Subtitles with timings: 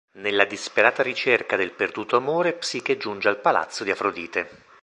[0.13, 4.49] Nella disperata ricerca del perduto amore Psiche giunge al palazzo di Afrodite.